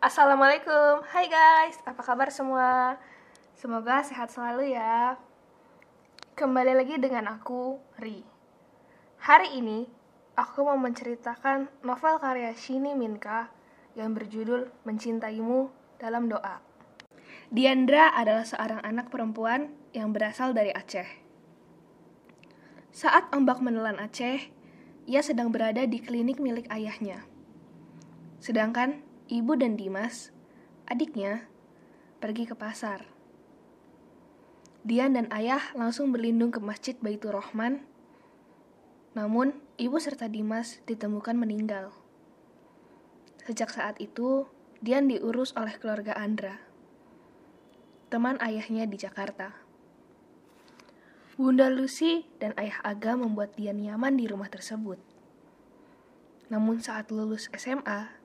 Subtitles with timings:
[0.00, 2.96] Assalamualaikum, hai guys, apa kabar semua?
[3.52, 5.20] Semoga sehat selalu ya.
[6.32, 8.24] Kembali lagi dengan aku, Ri.
[9.20, 9.84] Hari ini,
[10.40, 13.52] aku mau menceritakan novel karya Shini Minka
[13.92, 15.68] yang berjudul Mencintaimu
[16.00, 16.64] dalam Doa.
[17.52, 21.12] Diandra adalah seorang anak perempuan yang berasal dari Aceh.
[22.88, 24.48] Saat ombak menelan Aceh,
[25.04, 27.28] ia sedang berada di klinik milik ayahnya.
[28.40, 30.34] Sedangkan ibu dan Dimas,
[30.90, 31.46] adiknya,
[32.18, 33.06] pergi ke pasar.
[34.82, 37.86] Dian dan ayah langsung berlindung ke Masjid Baitur Rahman.
[39.14, 41.94] Namun, ibu serta Dimas ditemukan meninggal.
[43.46, 44.50] Sejak saat itu,
[44.82, 46.58] Dian diurus oleh keluarga Andra,
[48.10, 49.54] teman ayahnya di Jakarta.
[51.38, 54.98] Bunda Lucy dan ayah Aga membuat Dian nyaman di rumah tersebut.
[56.50, 58.19] Namun saat lulus SMA,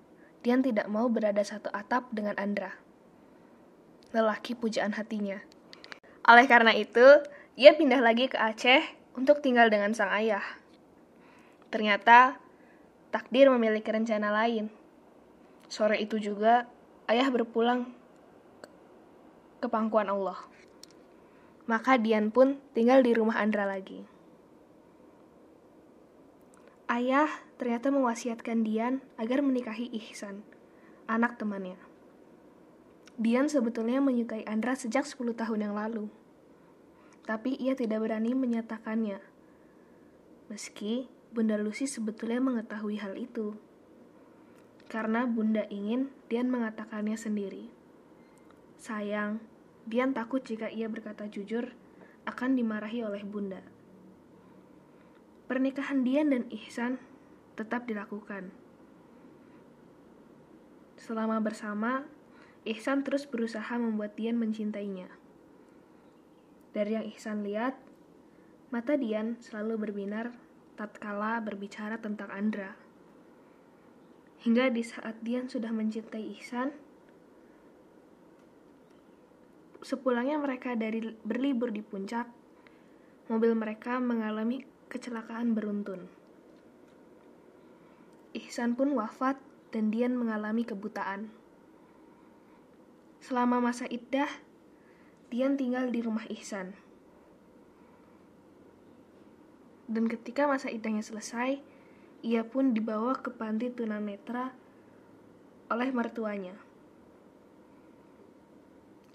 [0.45, 2.77] Dian tidak mau berada satu atap dengan Andra,
[4.13, 5.41] lelaki pujaan hatinya.
[6.21, 7.01] Oleh karena itu,
[7.57, 8.85] ia pindah lagi ke Aceh
[9.17, 10.45] untuk tinggal dengan sang ayah.
[11.73, 12.37] Ternyata,
[13.09, 14.69] takdir memiliki rencana lain.
[15.65, 16.69] Sore itu juga,
[17.09, 17.89] ayah berpulang
[19.57, 20.37] ke pangkuan Allah.
[21.65, 24.14] Maka Dian pun tinggal di rumah Andra lagi.
[26.95, 27.27] Ayah
[27.59, 30.47] ternyata mewasiatkan Dian agar menikahi Ihsan,
[31.11, 31.75] anak temannya.
[33.19, 36.07] Dian sebetulnya menyukai Andra sejak 10 tahun yang lalu.
[37.27, 39.19] Tapi ia tidak berani menyatakannya.
[40.47, 43.59] Meski Bunda Lucy sebetulnya mengetahui hal itu.
[44.87, 47.67] Karena Bunda ingin Dian mengatakannya sendiri.
[48.79, 49.43] Sayang,
[49.83, 51.75] Dian takut jika ia berkata jujur
[52.23, 53.74] akan dimarahi oleh Bunda.
[55.45, 56.97] Pernikahan Dian dan Ihsan
[57.53, 58.49] tetap dilakukan.
[60.97, 62.09] Selama bersama,
[62.65, 65.05] Ihsan terus berusaha membuat Dian mencintainya.
[66.73, 67.77] Dari yang Ihsan lihat,
[68.73, 70.33] mata Dian selalu berbinar
[70.73, 72.73] tatkala berbicara tentang Andra.
[74.41, 76.73] Hingga di saat Dian sudah mencintai Ihsan,
[79.85, 82.25] sepulangnya mereka dari berlibur di puncak,
[83.29, 86.07] mobil mereka mengalami kecelakaan beruntun.
[88.35, 89.39] Ihsan pun wafat
[89.71, 91.31] dan Dian mengalami kebutaan.
[93.23, 94.27] Selama masa iddah,
[95.31, 96.75] Dian tinggal di rumah Ihsan.
[99.85, 101.61] Dan ketika masa iddahnya selesai,
[102.25, 104.51] ia pun dibawa ke panti tunanetra
[105.69, 106.57] oleh mertuanya.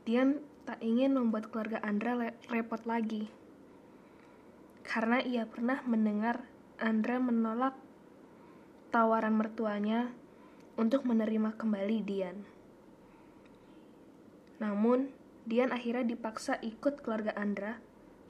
[0.07, 3.31] Dian tak ingin membuat keluarga Andra repot lagi
[4.91, 6.43] karena ia pernah mendengar
[6.83, 7.79] Andra menolak
[8.91, 10.11] tawaran mertuanya
[10.75, 12.43] untuk menerima kembali Dian.
[14.59, 15.15] Namun,
[15.47, 17.79] Dian akhirnya dipaksa ikut keluarga Andra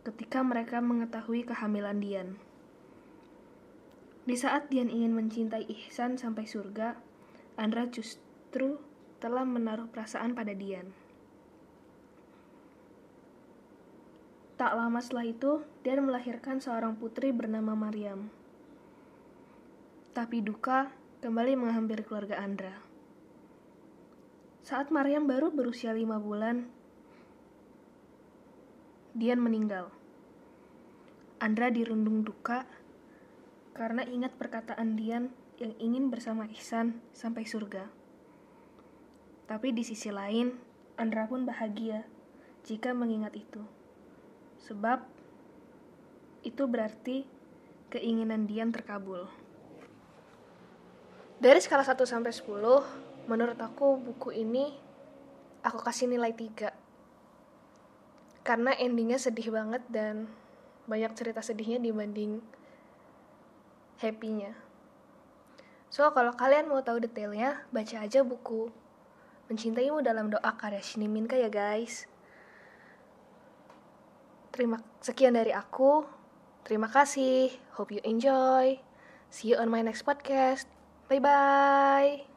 [0.04, 2.36] ketika mereka mengetahui kehamilan Dian.
[4.28, 7.00] Di saat Dian ingin mencintai Ihsan sampai surga,
[7.56, 8.76] Andra justru
[9.16, 10.92] telah menaruh perasaan pada Dian.
[14.60, 18.28] Tak lama setelah itu, Dian melahirkan seorang putri bernama Maryam.
[20.12, 20.92] Tapi duka
[21.24, 22.76] kembali menghampiri keluarga Andra.
[24.60, 26.68] Saat Maryam baru berusia lima bulan,
[29.16, 29.88] Dian meninggal.
[31.40, 32.68] Andra dirundung duka
[33.72, 37.88] karena ingat perkataan Dian yang ingin bersama Ihsan sampai surga.
[39.48, 40.52] Tapi di sisi lain,
[41.00, 42.04] Andra pun bahagia
[42.68, 43.79] jika mengingat itu.
[44.64, 45.00] Sebab
[46.44, 47.24] itu berarti
[47.92, 49.28] keinginan Dian terkabul.
[51.40, 54.76] Dari skala 1 sampai 10, menurut aku buku ini
[55.64, 56.72] aku kasih nilai 3.
[58.44, 60.28] Karena endingnya sedih banget dan
[60.84, 62.40] banyak cerita sedihnya dibanding
[64.00, 64.56] happy-nya.
[65.92, 68.72] So, kalau kalian mau tahu detailnya, baca aja buku
[69.50, 72.06] Mencintaimu dalam doa karya Shiniminka ya guys.
[74.50, 76.04] Terima sekian dari aku.
[76.66, 77.54] Terima kasih.
[77.78, 78.78] Hope you enjoy.
[79.30, 80.66] See you on my next podcast.
[81.06, 82.29] Bye bye.